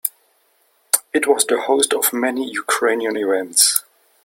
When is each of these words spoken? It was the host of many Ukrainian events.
It 1.13 1.27
was 1.27 1.45
the 1.45 1.61
host 1.61 1.93
of 1.93 2.11
many 2.11 2.49
Ukrainian 2.51 3.15
events. 3.15 3.83